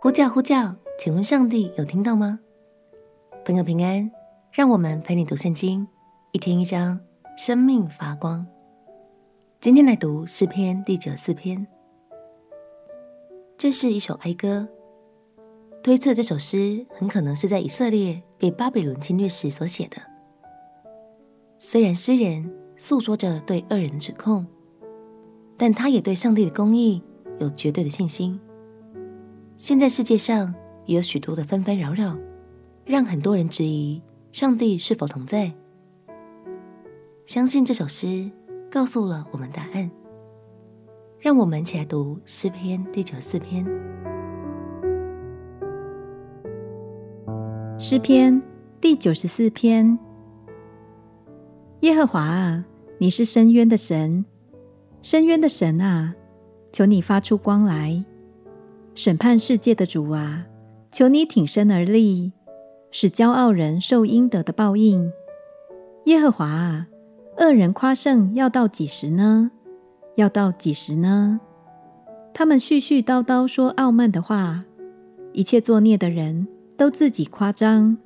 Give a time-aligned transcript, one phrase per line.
[0.00, 2.38] 呼叫呼叫，请问上帝有听到吗？
[3.44, 4.08] 朋友平安，
[4.52, 5.88] 让我们陪你读圣经，
[6.30, 7.00] 一天一章，
[7.36, 8.46] 生命发光。
[9.60, 11.66] 今天来读诗篇第九四篇，
[13.56, 14.68] 这是一首哀歌。
[15.82, 19.96] 推测这首诗很可能是在以色列被巴比伦侵略时所写的。
[21.58, 24.46] 虽然诗人诉说着对恶人的指控，
[25.56, 27.02] 但他也对上帝的公义
[27.40, 28.40] 有绝对的信心。
[29.60, 30.54] 现在世界上
[30.86, 32.16] 也有许多的纷纷扰扰，
[32.86, 35.52] 让很多人质疑上帝是否同在。
[37.26, 38.30] 相信这首诗
[38.70, 39.90] 告诉了我们答案。
[41.18, 43.66] 让我们一起来读诗篇第九十四篇。
[47.80, 48.40] 诗篇
[48.80, 49.98] 第九十四篇：
[51.80, 52.64] 耶和华啊，
[52.98, 54.24] 你是深渊的神，
[55.02, 56.14] 深渊的神啊，
[56.72, 58.04] 求你发出光来，
[58.98, 60.44] 审判世界的主啊，
[60.90, 62.32] 求你挺身而立，
[62.90, 65.12] 使骄傲人受应得的报应。
[66.06, 66.88] 耶和华啊，
[67.38, 69.52] 恶人夸胜要到几时呢？
[70.16, 71.38] 要到几时呢？
[72.34, 74.64] 他们絮絮叨叨说傲慢的话，
[75.32, 76.48] 一切作孽的人。
[76.76, 77.96] 都自己夸张，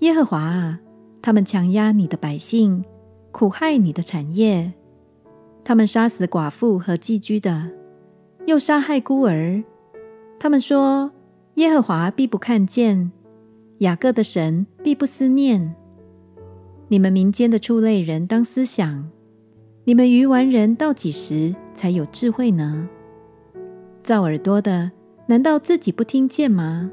[0.00, 0.80] 耶和华啊，
[1.22, 2.84] 他们强压你的百姓，
[3.30, 4.72] 苦害你的产业。
[5.64, 7.70] 他们杀死寡妇和寄居的，
[8.46, 9.62] 又杀害孤儿。
[10.42, 11.12] 他们说：
[11.56, 13.12] 耶和华必不看见，
[13.80, 15.76] 雅各的神必不思念。
[16.88, 19.06] 你们民间的畜类人当思想：
[19.84, 22.88] 你们愚顽人到几时才有智慧呢？
[24.02, 24.90] 造耳朵的，
[25.26, 26.90] 难道自己不听见吗？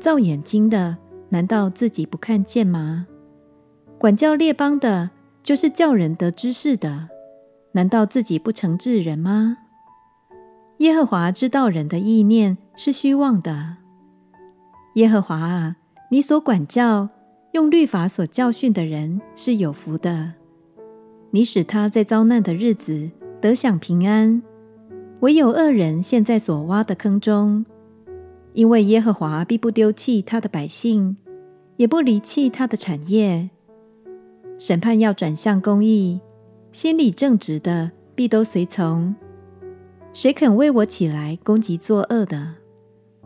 [0.00, 0.96] 造眼睛的，
[1.28, 3.06] 难道自己不看见吗？
[3.98, 5.10] 管教列邦的，
[5.42, 7.10] 就是叫人得知识的，
[7.72, 9.58] 难道自己不惩治人吗？
[10.82, 13.76] 耶和华知道人的意念是虚妄的。
[14.94, 15.76] 耶和华啊，
[16.10, 17.08] 你所管教、
[17.52, 20.32] 用律法所教训的人是有福的。
[21.30, 24.42] 你使他在遭难的日子得享平安，
[25.20, 27.64] 唯有恶人陷在所挖的坑中。
[28.52, 31.16] 因为耶和华必不丢弃他的百姓，
[31.76, 33.50] 也不离弃他的产业。
[34.58, 36.20] 审判要转向公义，
[36.72, 39.14] 心里正直的必都随从。
[40.14, 42.56] 谁肯为我起来攻击作恶的？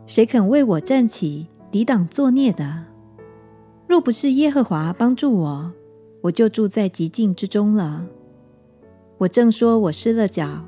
[0.05, 2.85] 谁肯为我站起抵挡作孽的？
[3.87, 5.71] 若不是耶和华帮助我，
[6.21, 8.05] 我就住在极境之中了。
[9.17, 10.63] 我正说我失了脚，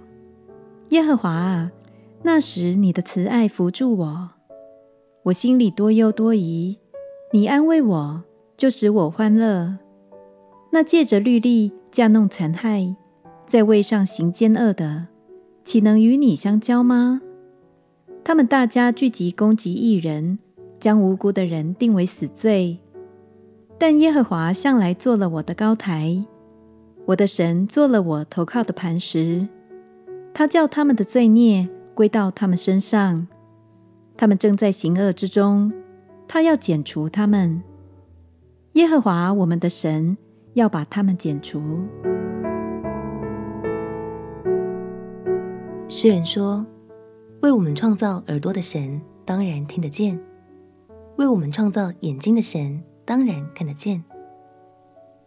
[0.90, 1.72] 耶和华啊，
[2.24, 4.30] 那时你的慈爱扶助我。
[5.24, 6.80] 我心里多忧多疑，
[7.32, 8.24] 你安慰我，
[8.58, 9.78] 就使我欢乐。
[10.72, 12.94] 那借着律例架弄残害，
[13.48, 15.08] 在位上行奸恶的，
[15.70, 17.22] 岂能与你相交吗？
[18.24, 20.40] 他们大家聚集攻击一人，
[20.80, 22.80] 将无辜的人定为死罪。
[23.78, 26.26] 但耶和华向来做了我的高台，
[27.06, 29.48] 我的神做了我投靠的磐石。
[30.34, 33.28] 他叫他们的罪孽归到他们身上。
[34.18, 35.72] 他们正在行恶之中，
[36.28, 37.62] 他要剪除他们。
[38.74, 40.18] 耶和华我们的神
[40.56, 41.62] 要把他们剪除。
[45.92, 46.64] 诗人说
[47.42, 50.16] ：“为我们创造耳朵的神，当然听得见；
[51.18, 54.04] 为我们创造眼睛的神，当然看得见。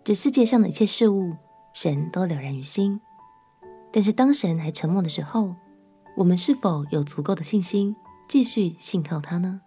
[0.05, 1.35] 这世界上的一切事物，
[1.75, 3.01] 神都了然于心。
[3.93, 5.57] 但是当神还沉默的时候，
[6.17, 7.97] 我们是否有足够的信心？”
[8.29, 9.61] 继续信靠他呢？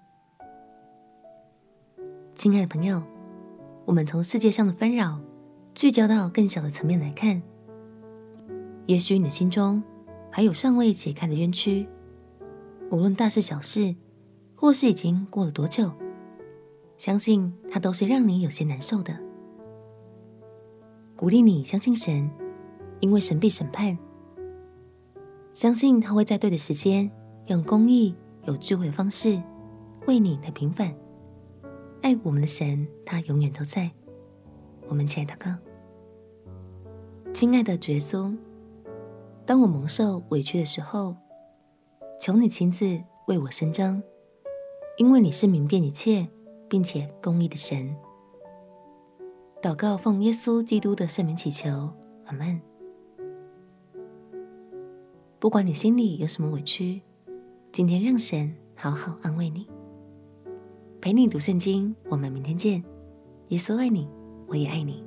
[2.35, 3.03] 亲爱的朋友，
[3.83, 5.19] 我们从世界上的纷扰
[5.75, 7.43] 聚焦到更小的层面来看，
[8.87, 9.83] 也许你的心中
[10.35, 11.87] 还有尚未解开的冤屈，
[12.91, 13.95] 无论大事小事，
[14.53, 15.89] 或是已经过了多久，
[16.97, 19.17] 相信它都是让你有些难受的。
[21.15, 22.29] 鼓励你相信神，
[22.99, 23.97] 因为神必审判，
[25.53, 27.09] 相信他会在对的时间
[27.47, 28.13] 用公义。
[28.43, 29.41] 有智慧的方式
[30.05, 30.93] 为你来平反，
[32.01, 33.89] 爱我们的神，他永远都在。
[34.89, 38.35] 我们亲爱的祷告，亲爱的主耶稣，
[39.45, 41.15] 当我蒙受委屈的时候，
[42.19, 44.01] 求你亲自为我伸张，
[44.97, 46.27] 因为你是明辨一切
[46.67, 47.95] 并且公义的神。
[49.61, 51.89] 祷告奉耶稣基督的圣名祈求，
[52.25, 52.59] 阿门。
[55.39, 57.01] 不管你心里有什么委屈。
[57.71, 59.67] 今天让神好好安慰你，
[61.01, 61.93] 陪你读圣经。
[62.09, 62.81] 我们明天见。
[63.49, 64.09] 耶稣爱你，
[64.47, 65.03] 我也爱你。